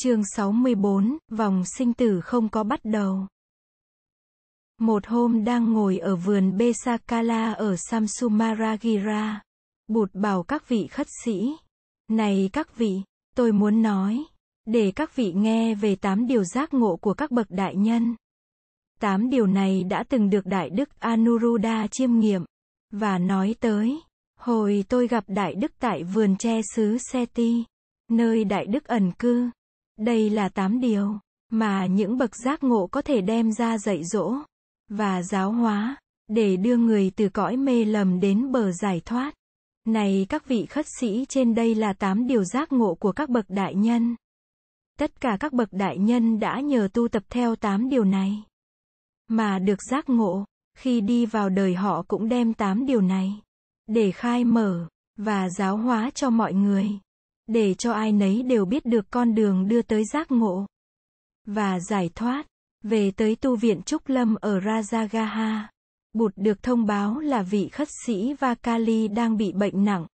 [0.00, 3.26] Chương 64, vòng sinh tử không có bắt đầu.
[4.78, 9.42] Một hôm đang ngồi ở vườn Besakala ở Samsumaragira,
[9.88, 11.56] Bụt bảo các vị khất sĩ,
[12.08, 13.02] này các vị,
[13.36, 14.24] tôi muốn nói,
[14.64, 18.16] để các vị nghe về tám điều giác ngộ của các bậc đại nhân.
[19.00, 22.44] Tám điều này đã từng được Đại Đức Anuruddha chiêm nghiệm,
[22.90, 24.00] và nói tới,
[24.38, 27.64] hồi tôi gặp Đại Đức tại vườn tre xứ Seti,
[28.10, 29.50] nơi Đại Đức ẩn cư.
[29.96, 31.18] Đây là tám điều
[31.50, 34.34] mà những bậc giác ngộ có thể đem ra dạy dỗ
[34.88, 35.96] và giáo hóa
[36.28, 39.34] để đưa người từ cõi mê lầm đến bờ giải thoát.
[39.84, 43.44] Này các vị khất sĩ trên đây là tám điều giác ngộ của các bậc
[43.48, 44.16] đại nhân.
[44.98, 48.42] Tất cả các bậc đại nhân đã nhờ tu tập theo tám điều này
[49.28, 50.44] mà được giác ngộ,
[50.78, 53.40] khi đi vào đời họ cũng đem tám điều này
[53.86, 56.90] để khai mở và giáo hóa cho mọi người
[57.46, 60.66] để cho ai nấy đều biết được con đường đưa tới giác ngộ
[61.46, 62.46] và giải thoát.
[62.82, 65.60] Về tới tu viện Trúc Lâm ở Rajagaha,
[66.12, 70.06] Bụt được thông báo là vị khất sĩ Vakali đang bị bệnh nặng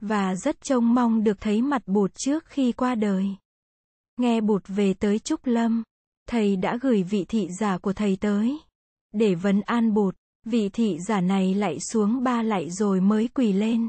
[0.00, 3.26] và rất trông mong được thấy mặt Bụt trước khi qua đời.
[4.16, 5.82] Nghe Bụt về tới Trúc Lâm,
[6.28, 8.58] thầy đã gửi vị thị giả của thầy tới
[9.12, 10.16] để vấn an Bụt.
[10.46, 13.88] Vị thị giả này lại xuống ba lạy rồi mới quỳ lên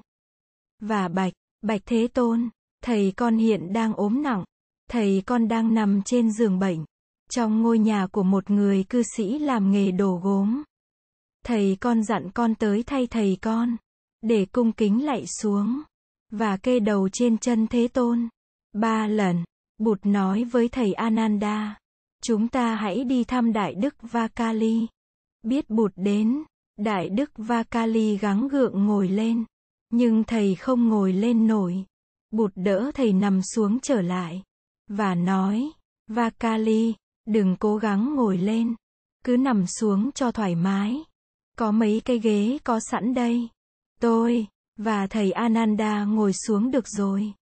[0.79, 2.49] và bạch, bạch thế tôn,
[2.81, 4.43] Thầy con hiện đang ốm nặng.
[4.89, 6.85] Thầy con đang nằm trên giường bệnh.
[7.29, 10.63] Trong ngôi nhà của một người cư sĩ làm nghề đồ gốm.
[11.45, 13.77] Thầy con dặn con tới thay thầy con.
[14.21, 15.81] Để cung kính lạy xuống.
[16.31, 18.29] Và kê đầu trên chân Thế Tôn.
[18.73, 19.43] Ba lần.
[19.77, 21.79] Bụt nói với thầy Ananda.
[22.23, 24.87] Chúng ta hãy đi thăm Đại Đức Vakali.
[25.43, 26.43] Biết Bụt đến.
[26.77, 29.45] Đại Đức Vakali gắng gượng ngồi lên.
[29.89, 31.85] Nhưng thầy không ngồi lên nổi.
[32.31, 34.43] Bụt đỡ thầy nằm xuống trở lại.
[34.87, 35.71] Và nói,
[36.07, 36.93] Vakali,
[37.27, 38.75] đừng cố gắng ngồi lên.
[39.23, 41.03] Cứ nằm xuống cho thoải mái.
[41.57, 43.49] Có mấy cái ghế có sẵn đây.
[44.01, 44.47] Tôi,
[44.77, 47.33] và thầy Ananda ngồi xuống được rồi.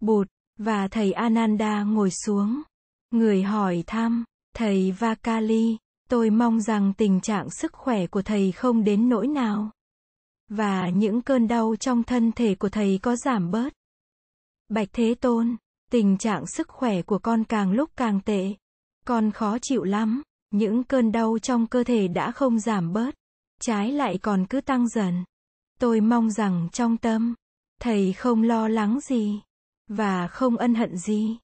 [0.00, 0.28] Bụt,
[0.58, 2.62] và thầy Ananda ngồi xuống.
[3.10, 4.24] Người hỏi thăm,
[4.54, 5.76] thầy Vakali,
[6.08, 9.70] tôi mong rằng tình trạng sức khỏe của thầy không đến nỗi nào.
[10.48, 13.72] Và những cơn đau trong thân thể của thầy có giảm bớt.
[14.72, 15.56] Bạch Thế Tôn,
[15.90, 18.54] tình trạng sức khỏe của con càng lúc càng tệ.
[19.06, 23.14] Con khó chịu lắm, những cơn đau trong cơ thể đã không giảm bớt,
[23.60, 25.24] trái lại còn cứ tăng dần.
[25.78, 27.34] Tôi mong rằng trong tâm,
[27.80, 29.40] thầy không lo lắng gì,
[29.88, 31.38] và không ân hận gì.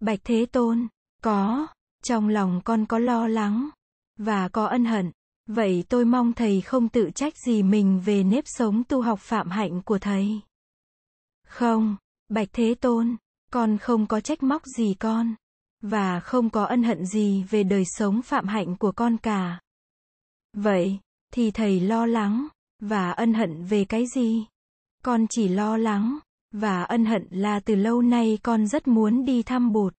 [0.00, 0.88] Bạch Thế Tôn,
[1.22, 1.66] có,
[2.02, 3.68] trong lòng con có lo lắng,
[4.18, 5.10] và có ân hận.
[5.46, 9.50] Vậy tôi mong thầy không tự trách gì mình về nếp sống tu học phạm
[9.50, 10.40] hạnh của thầy.
[11.46, 11.96] Không,
[12.30, 13.16] Bạch Thế Tôn,
[13.52, 15.34] con không có trách móc gì con,
[15.82, 19.60] và không có ân hận gì về đời sống phạm hạnh của con cả.
[20.56, 20.98] Vậy,
[21.32, 22.46] thì thầy lo lắng,
[22.82, 24.46] và ân hận về cái gì?
[25.04, 26.18] Con chỉ lo lắng,
[26.52, 29.94] và ân hận là từ lâu nay con rất muốn đi thăm bụt.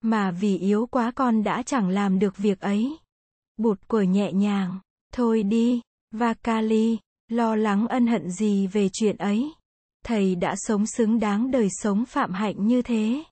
[0.00, 2.98] Mà vì yếu quá con đã chẳng làm được việc ấy.
[3.56, 4.78] Bụt của nhẹ nhàng,
[5.12, 5.80] thôi đi,
[6.10, 6.98] và kali
[7.28, 9.52] lo lắng ân hận gì về chuyện ấy
[10.08, 13.24] thầy đã sống xứng đáng đời sống phạm hạnh như thế,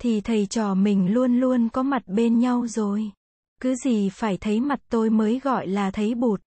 [0.00, 3.10] thì thầy trò mình luôn luôn có mặt bên nhau rồi.
[3.60, 6.40] Cứ gì phải thấy mặt tôi mới gọi là thấy bụt.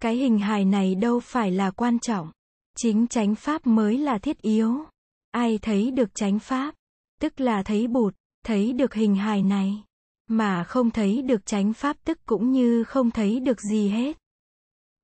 [0.00, 2.32] Cái hình hài này đâu phải là quan trọng.
[2.76, 4.84] Chính chánh pháp mới là thiết yếu.
[5.30, 6.74] Ai thấy được chánh pháp,
[7.20, 9.82] tức là thấy bụt, thấy được hình hài này.
[10.28, 14.18] Mà không thấy được chánh pháp tức cũng như không thấy được gì hết.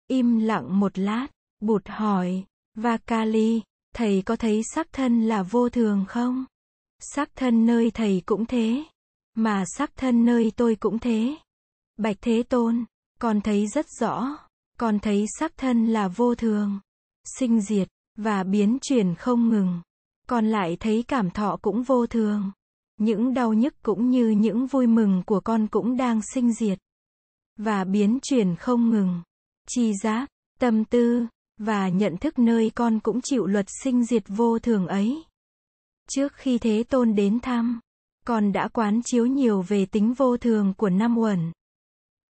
[0.09, 1.27] Im lặng một lát,
[1.61, 2.44] bụt hỏi,
[2.75, 3.61] Vakali,
[3.94, 6.44] Thầy có thấy sắc thân là vô thường không?
[7.00, 8.84] Sắc thân nơi thầy cũng thế.
[9.34, 11.37] Mà sắc thân nơi tôi cũng thế.
[11.97, 12.84] Bạch Thế Tôn,
[13.19, 14.38] con thấy rất rõ.
[14.78, 16.81] Con thấy sắc thân là vô thường.
[17.38, 19.81] Sinh diệt, và biến chuyển không ngừng.
[20.28, 22.50] Con lại thấy cảm thọ cũng vô thường.
[22.97, 26.79] Những đau nhức cũng như những vui mừng của con cũng đang sinh diệt.
[27.56, 29.23] Và biến chuyển không ngừng.
[29.69, 31.26] Chi giác, tâm tư,
[31.59, 35.25] và nhận thức nơi con cũng chịu luật sinh diệt vô thường ấy.
[36.09, 37.81] Trước khi Thế Tôn đến thăm,
[38.27, 41.53] con đã quán chiếu nhiều về tính vô thường của năm uẩn.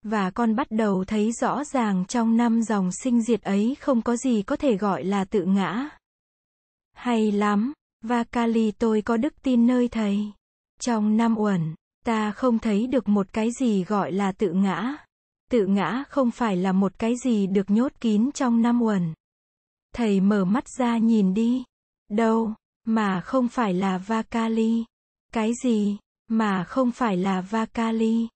[0.03, 4.17] Và con bắt đầu thấy rõ ràng trong năm dòng sinh diệt ấy không có
[4.17, 5.89] gì có thể gọi là tự ngã.
[6.93, 7.73] Hay lắm,
[8.03, 10.19] và Kali tôi có đức tin nơi thầy.
[10.81, 11.75] Trong năm uẩn,
[12.05, 14.97] ta không thấy được một cái gì gọi là tự ngã.
[15.51, 19.15] Tự ngã không phải là một cái gì được nhốt kín trong năm uẩn.
[19.95, 21.65] Thầy mở mắt ra nhìn đi.
[22.11, 22.55] Đâu,
[22.87, 24.85] mà không phải là Vakali.
[25.33, 25.97] Cái gì,
[26.29, 28.29] mà không phải là Vakali.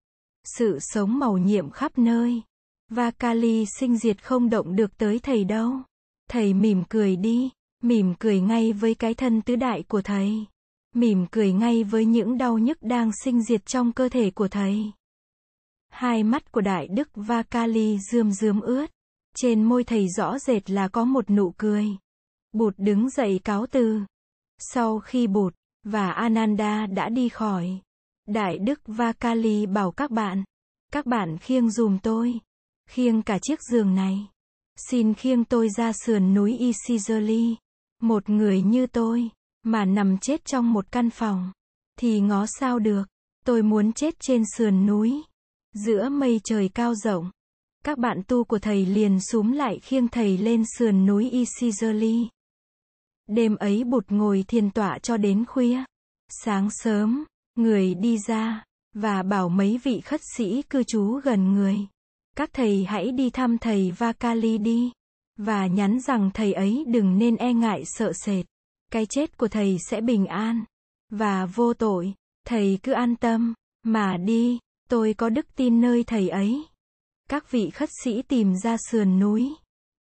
[0.44, 2.42] Sự sống màu nhiệm khắp nơi.
[2.90, 5.72] Vakali sinh diệt không động được tới thầy đâu.
[6.30, 7.50] Thầy mỉm cười đi,
[7.82, 10.44] mỉm cười ngay với cái thân tứ đại của thầy.
[10.94, 14.92] Mỉm cười ngay với những đau nhức đang sinh diệt trong cơ thể của thầy.
[15.98, 18.90] Hai mắt của đại đức Vakali rươm rươm ướt.
[19.36, 21.86] Trên môi thầy rõ rệt là có một nụ cười.
[22.52, 24.00] Bụt đứng dậy cáo từ.
[24.58, 25.54] Sau khi Bụt
[25.84, 27.80] và Ananda đã đi khỏi,
[28.26, 30.44] Đại Đức Vakali bảo các bạn,
[30.92, 32.40] các bạn khiêng dùm tôi,
[32.90, 34.28] khiêng cả chiếc giường này.
[34.90, 37.54] Xin khiêng tôi ra sườn núi Isizoli.
[38.02, 39.28] Một người như tôi,
[39.62, 41.52] mà nằm chết trong một căn phòng,
[41.98, 43.08] thì ngó sao được,
[43.44, 45.22] tôi muốn chết trên sườn núi,
[45.84, 47.30] giữa mây trời cao rộng.
[47.84, 52.26] Các bạn tu của thầy liền súm lại khiêng thầy lên sườn núi Isizerli.
[53.26, 55.84] Đêm ấy bụt ngồi thiền tọa cho đến khuya.
[56.28, 58.64] Sáng sớm, người đi ra,
[58.94, 61.76] và bảo mấy vị khất sĩ cư trú gần người.
[62.36, 64.92] Các thầy hãy đi thăm thầy Vakali đi.
[65.36, 68.46] Và nhắn rằng thầy ấy đừng nên e ngại sợ sệt.
[68.92, 70.64] Cái chết của thầy sẽ bình an.
[71.10, 72.14] Và vô tội.
[72.46, 73.54] Thầy cứ an tâm.
[73.84, 74.58] Mà đi,
[74.88, 76.64] tôi có đức tin nơi thầy ấy.
[77.28, 79.54] Các vị khất sĩ tìm ra sườn núi.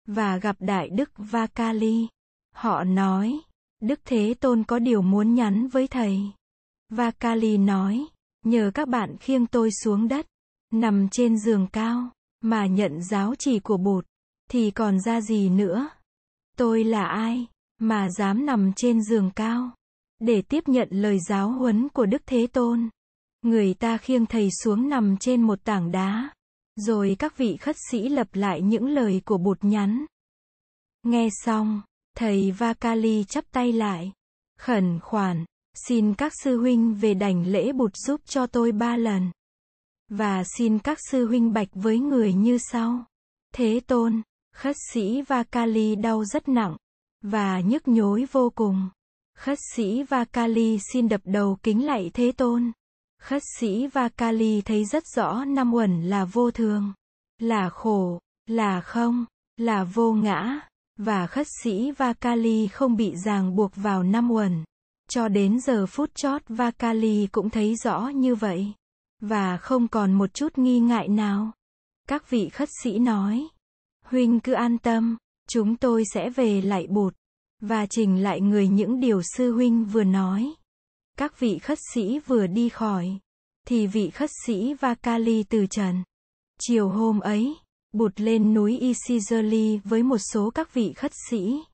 [0.07, 2.07] Và gặp Đại Đức Vakali.
[2.55, 3.41] Họ nói,
[3.81, 6.21] Đức Thế Tôn có điều muốn nhắn với thầy.
[6.89, 8.07] Vakali nói,
[8.45, 10.27] nhờ các bạn khiêng tôi xuống đất,
[10.73, 12.11] nằm trên giường cao,
[12.41, 14.07] mà nhận giáo chỉ của bột,
[14.51, 15.89] thì còn ra gì nữa?
[16.57, 17.47] Tôi là ai,
[17.79, 19.71] mà dám nằm trên giường cao,
[20.19, 22.89] để tiếp nhận lời giáo huấn của Đức Thế Tôn?
[23.47, 26.31] Người ta khiêng thầy xuống nằm trên một tảng đá,
[26.77, 30.05] rồi các vị khất sĩ lập lại những lời của bụt nhắn.
[31.03, 31.83] Nghe xong,
[32.17, 34.13] Thầy Vakali chắp tay lại,
[34.59, 35.45] khẩn khoản,
[35.75, 39.31] xin các sư huynh về đảnh lễ bụt giúp cho tôi ba lần.
[40.09, 43.05] Và xin các sư huynh bạch với người như sau.
[43.55, 44.23] Thế tôn,
[44.55, 46.77] khất sĩ Vakali đau rất nặng,
[47.23, 48.89] và nhức nhối vô cùng.
[49.39, 52.73] Khất sĩ Vakali xin đập đầu kính lạy Thế tôn.
[53.23, 56.93] Khất sĩ Vakali thấy rất rõ năm uẩn là vô thường,
[57.39, 59.25] là khổ, là không,
[59.57, 60.61] là vô ngã,
[60.99, 64.65] và khất sĩ Vakali không bị ràng buộc vào năm uẩn.
[65.09, 68.73] Cho đến giờ phút chót Vakali cũng thấy rõ như vậy.
[69.21, 71.53] Và không còn một chút nghi ngại nào.
[72.09, 73.49] Các vị khất sĩ nói.
[74.05, 75.17] Huynh cứ an tâm,
[75.49, 77.15] chúng tôi sẽ về lại bụt.
[77.63, 80.55] Và trình lại người những điều sư huynh vừa nói.
[81.19, 83.19] Các vị khất sĩ vừa đi khỏi.
[83.67, 86.03] Thì vị khất sĩ Vakali từ trần.
[86.61, 87.57] Chiều hôm ấy,
[87.93, 91.65] bụt lên núi Isizerli với một số các vị khất sĩ.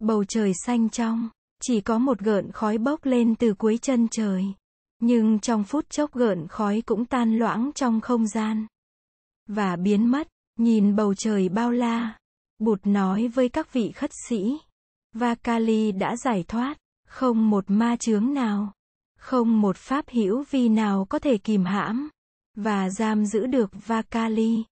[0.00, 1.28] Bầu trời xanh trong,
[1.62, 4.44] chỉ có một gợn khói bốc lên từ cuối chân trời.
[5.00, 8.66] Nhưng trong phút chốc gợn khói cũng tan loãng trong không gian.
[9.46, 10.28] Và biến mất,
[10.58, 12.18] nhìn bầu trời bao la.
[12.58, 14.58] Bụt nói với các vị khất sĩ.
[15.12, 16.78] Vakali đã giải thoát,
[17.08, 18.72] không một ma chướng nào.
[19.18, 22.08] Không một pháp hữu vi nào có thể kìm hãm.
[22.56, 24.64] Và giam giữ được Vakali.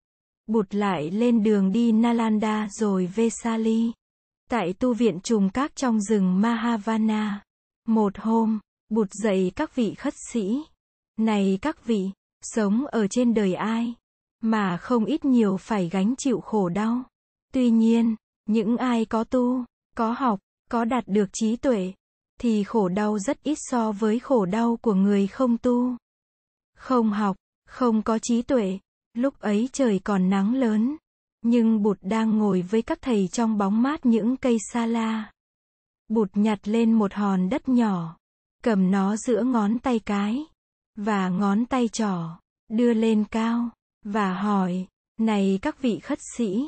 [0.47, 3.93] Bụt lại lên đường đi Nalanda rồi Vesali.
[4.51, 7.45] Tại tu viện trùng các trong rừng Mahavana.
[7.89, 8.59] Một hôm,
[8.89, 10.63] Bụt dạy các vị khất sĩ.
[11.19, 12.11] Này các vị,
[12.43, 13.95] sống ở trên đời ai,
[14.43, 17.03] mà không ít nhiều phải gánh chịu khổ đau.
[17.53, 18.17] Tuy nhiên,
[18.47, 19.65] những ai có tu,
[19.97, 21.93] có học, có đạt được trí tuệ,
[22.41, 25.97] thì khổ đau rất ít so với khổ đau của người không tu.
[26.77, 27.37] Không học,
[27.69, 28.79] không có trí tuệ,
[29.17, 30.97] Lúc ấy trời còn nắng lớn,
[31.43, 35.31] nhưng Bụt đang ngồi với các thầy trong bóng mát những cây sa la.
[36.09, 38.17] Bụt nhặt lên một hòn đất nhỏ,
[38.63, 40.45] cầm nó giữa ngón tay cái
[40.97, 42.39] và ngón tay trỏ,
[42.69, 43.71] đưa lên cao
[44.05, 44.87] và hỏi:
[45.21, 46.65] "Này các vị khất sĩ,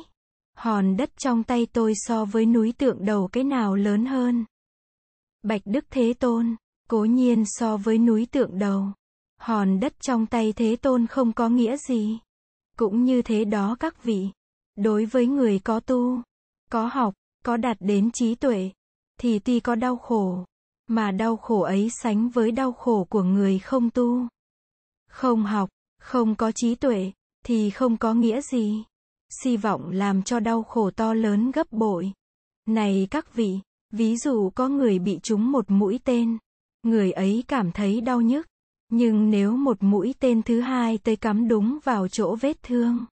[0.57, 4.45] hòn đất trong tay tôi so với núi tượng đầu cái nào lớn hơn?"
[5.43, 6.55] Bạch Đức Thế Tôn,
[6.89, 8.87] cố nhiên so với núi tượng đầu.
[9.37, 12.19] Hòn đất trong tay Thế Tôn không có nghĩa gì.
[12.77, 14.29] Cũng như thế đó các vị.
[14.75, 16.21] Đối với người có tu,
[16.71, 17.13] có học,
[17.45, 18.71] có đạt đến trí tuệ,
[19.19, 20.45] thì tuy có đau khổ,
[20.87, 24.27] mà đau khổ ấy sánh với đau khổ của người không tu.
[25.09, 25.69] Không học,
[26.01, 27.11] không có trí tuệ,
[27.45, 28.83] thì không có nghĩa gì.
[29.29, 32.11] Si vọng làm cho đau khổ to lớn gấp bội.
[32.65, 33.59] Này các vị,
[33.91, 36.37] ví dụ có người bị trúng một mũi tên,
[36.83, 38.47] người ấy cảm thấy đau nhức,
[38.89, 43.05] nhưng nếu một mũi tên thứ hai tới cắm đúng vào chỗ vết thương,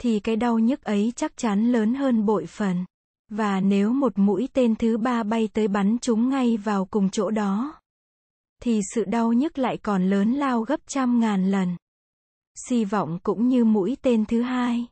[0.00, 2.84] thì cái đau nhức ấy chắc chắn lớn hơn bội phần.
[3.28, 7.30] Và nếu một mũi tên thứ ba bay tới bắn chúng ngay vào cùng chỗ
[7.30, 7.80] đó,
[8.62, 11.76] thì sự đau nhức lại còn lớn lao gấp trăm ngàn lần.
[12.68, 14.86] Si vọng cũng như mũi tên thứ hai,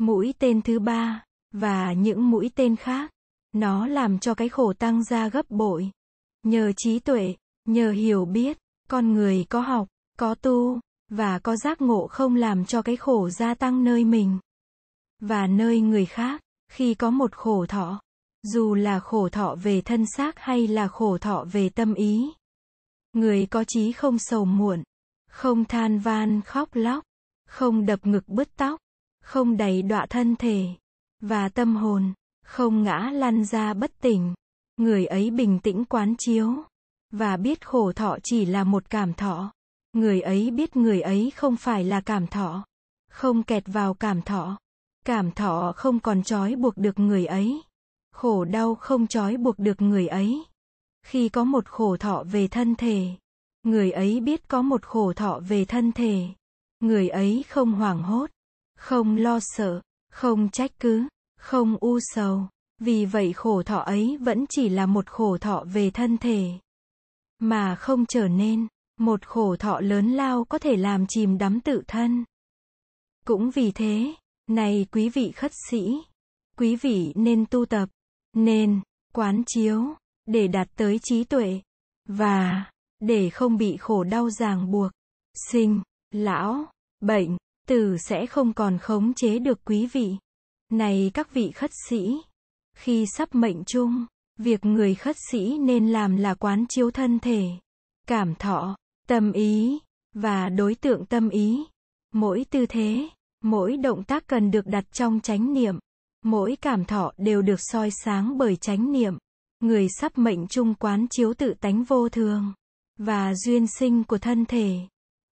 [0.00, 3.13] mũi tên thứ ba, và những mũi tên khác.
[3.54, 5.90] Nó làm cho cái khổ tăng ra gấp bội.
[6.42, 7.34] Nhờ trí tuệ,
[7.64, 8.58] nhờ hiểu biết,
[8.88, 13.30] con người có học, có tu, và có giác ngộ không làm cho cái khổ
[13.30, 14.38] gia tăng nơi mình.
[15.20, 18.00] Và nơi người khác, khi có một khổ thọ,
[18.42, 22.32] dù là khổ thọ về thân xác hay là khổ thọ về tâm ý.
[23.12, 24.82] Người có trí không sầu muộn,
[25.30, 27.04] không than van khóc lóc,
[27.46, 28.80] không đập ngực bứt tóc,
[29.22, 30.66] không đầy đọa thân thể
[31.20, 32.12] và tâm hồn,
[32.44, 34.34] không ngã lăn ra bất tỉnh.
[34.76, 36.64] Người ấy bình tĩnh quán chiếu
[37.12, 39.52] và biết khổ thọ chỉ là một cảm thọ.
[39.92, 42.64] Người ấy biết người ấy không phải là cảm thọ,
[43.10, 44.58] không kẹt vào cảm thọ.
[45.06, 47.62] Cảm thọ không còn trói buộc được người ấy.
[48.12, 50.44] Khổ đau không trói buộc được người ấy.
[51.06, 53.08] Khi có một khổ thọ về thân thể,
[53.62, 56.26] người ấy biết có một khổ thọ về thân thể.
[56.80, 58.30] Người ấy không hoảng hốt,
[58.76, 61.08] không lo sợ, không trách cứ,
[61.44, 62.48] không u sầu.
[62.78, 66.50] Vì vậy khổ thọ ấy vẫn chỉ là một khổ thọ về thân thể.
[67.38, 68.66] Mà không trở nên,
[69.00, 72.24] một khổ thọ lớn lao có thể làm chìm đắm tự thân.
[73.26, 74.14] Cũng vì thế,
[74.46, 75.98] này quý vị khất sĩ,
[76.58, 77.88] quý vị nên tu tập,
[78.32, 78.80] nên
[79.14, 79.84] quán chiếu,
[80.26, 81.60] để đạt tới trí tuệ,
[82.08, 82.64] và
[83.00, 84.92] để không bị khổ đau ràng buộc,
[85.50, 86.66] sinh, lão,
[87.00, 87.36] bệnh,
[87.68, 90.16] tử sẽ không còn khống chế được quý vị.
[90.74, 92.22] Này các vị khất sĩ,
[92.76, 94.06] khi sắp mệnh chung,
[94.38, 97.48] việc người khất sĩ nên làm là quán chiếu thân thể,
[98.06, 98.76] cảm thọ,
[99.08, 99.78] tâm ý,
[100.14, 101.64] và đối tượng tâm ý.
[102.12, 103.08] Mỗi tư thế,
[103.42, 105.78] mỗi động tác cần được đặt trong chánh niệm.
[106.24, 109.18] Mỗi cảm thọ đều được soi sáng bởi chánh niệm.
[109.60, 112.52] Người sắp mệnh chung quán chiếu tự tánh vô thường,
[112.98, 114.78] và duyên sinh của thân thể,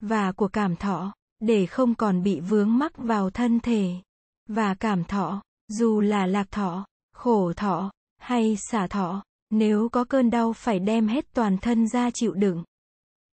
[0.00, 3.94] và của cảm thọ, để không còn bị vướng mắc vào thân thể,
[4.54, 10.30] và cảm thọ, dù là lạc thọ, khổ thọ, hay xả thọ, nếu có cơn
[10.30, 12.64] đau phải đem hết toàn thân ra chịu đựng,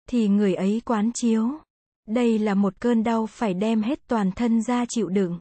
[0.07, 1.51] thì người ấy quán chiếu.
[2.07, 5.39] Đây là một cơn đau phải đem hết toàn thân ra chịu đựng.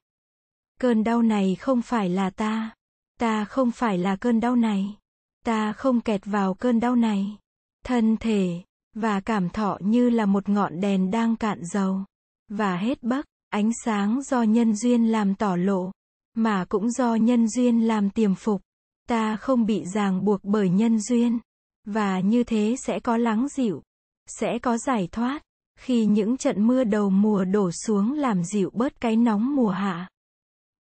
[0.79, 2.71] Cơn đau này không phải là ta.
[3.19, 4.97] Ta không phải là cơn đau này.
[5.45, 7.37] Ta không kẹt vào cơn đau này.
[7.85, 8.61] Thân thể,
[8.95, 12.03] và cảm thọ như là một ngọn đèn đang cạn dầu.
[12.47, 15.91] Và hết bắc, ánh sáng do nhân duyên làm tỏ lộ,
[16.33, 18.61] mà cũng do nhân duyên làm tiềm phục.
[19.09, 21.39] Ta không bị ràng buộc bởi nhân duyên.
[21.85, 23.81] Và như thế sẽ có lắng dịu,
[24.27, 25.41] sẽ có giải thoát.
[25.79, 30.09] Khi những trận mưa đầu mùa đổ xuống làm dịu bớt cái nóng mùa hạ.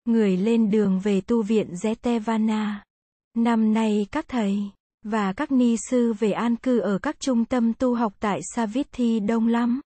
[0.04, 2.74] Người lên đường về tu viện Zetevana.
[3.34, 4.70] Năm nay các thầy
[5.04, 9.20] và các ni sư về an cư ở các trung tâm tu học tại Savithi
[9.20, 9.80] đông lắm.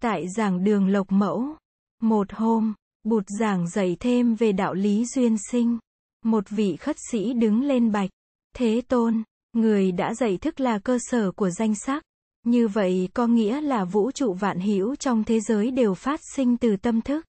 [0.00, 1.56] Tại giảng đường Lộc Mẫu,
[2.02, 5.78] một hôm, Bụt giảng dạy thêm về đạo lý duyên sinh.
[6.24, 8.10] Một vị khất sĩ đứng lên bạch.
[8.56, 12.02] Thế tôn, người đã dạy thức là cơ sở của danh sắc.
[12.44, 16.56] Như vậy có nghĩa là vũ trụ vạn hữu trong thế giới đều phát sinh
[16.56, 17.26] từ tâm thức.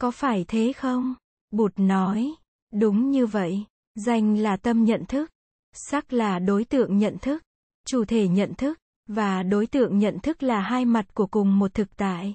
[0.00, 1.14] Có phải thế không?
[1.50, 2.34] Bụt nói,
[2.72, 3.64] đúng như vậy,
[3.94, 5.30] danh là tâm nhận thức,
[5.72, 7.42] sắc là đối tượng nhận thức,
[7.86, 11.74] chủ thể nhận thức, và đối tượng nhận thức là hai mặt của cùng một
[11.74, 12.34] thực tại.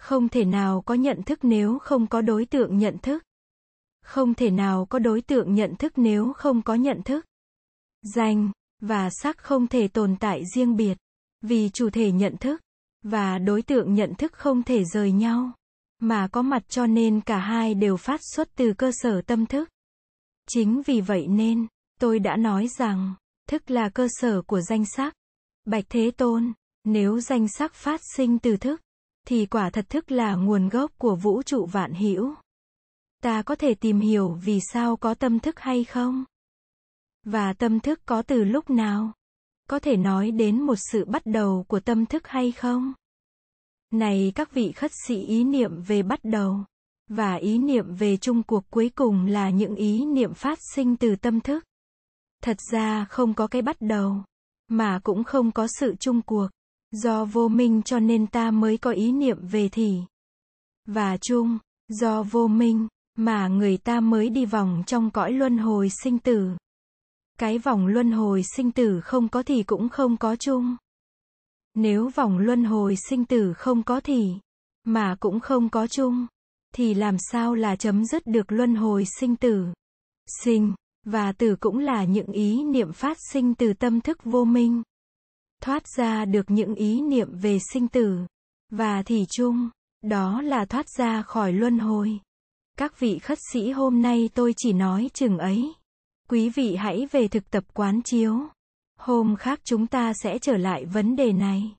[0.00, 3.24] Không thể nào có nhận thức nếu không có đối tượng nhận thức.
[4.02, 7.24] Không thể nào có đối tượng nhận thức nếu không có nhận thức.
[8.02, 10.98] Danh và sắc không thể tồn tại riêng biệt.
[11.40, 12.60] Vì chủ thể nhận thức
[13.02, 15.52] và đối tượng nhận thức không thể rời nhau,
[15.98, 19.68] mà có mặt cho nên cả hai đều phát xuất từ cơ sở tâm thức.
[20.48, 21.66] Chính vì vậy nên,
[22.00, 23.14] tôi đã nói rằng,
[23.48, 25.14] thức là cơ sở của danh sắc.
[25.64, 26.52] Bạch Thế Tôn,
[26.84, 28.80] nếu danh sắc phát sinh từ thức,
[29.26, 32.34] thì quả thật thức là nguồn gốc của vũ trụ vạn hữu.
[33.22, 36.24] Ta có thể tìm hiểu vì sao có tâm thức hay không?
[37.24, 39.12] Và tâm thức có từ lúc nào?
[39.70, 42.92] có thể nói đến một sự bắt đầu của tâm thức hay không?
[43.90, 46.64] Này các vị khất sĩ ý niệm về bắt đầu
[47.08, 51.16] và ý niệm về chung cuộc cuối cùng là những ý niệm phát sinh từ
[51.16, 51.64] tâm thức.
[52.42, 54.24] Thật ra không có cái bắt đầu,
[54.68, 56.48] mà cũng không có sự chung cuộc.
[56.92, 60.00] Do vô minh cho nên ta mới có ý niệm về thì.
[60.86, 65.88] Và chung, do vô minh, mà người ta mới đi vòng trong cõi luân hồi
[66.02, 66.50] sinh tử.
[67.38, 70.76] Cái vòng luân hồi sinh tử không có thì cũng không có chung.
[71.74, 74.34] Nếu vòng luân hồi sinh tử không có thì,
[74.84, 76.26] mà cũng không có chung,
[76.74, 79.66] thì làm sao là chấm dứt được luân hồi sinh tử?
[80.44, 80.74] Sinh,
[81.06, 84.82] và tử cũng là những ý niệm phát sinh từ tâm thức vô minh
[85.60, 88.18] thoát ra được những ý niệm về sinh tử,
[88.70, 89.70] và thì chung,
[90.02, 92.18] đó là thoát ra khỏi luân hồi.
[92.78, 95.72] Các vị khất sĩ hôm nay tôi chỉ nói chừng ấy.
[96.28, 98.38] Quý vị hãy về thực tập quán chiếu.
[98.98, 101.74] Hôm khác chúng ta sẽ trở lại vấn đề này.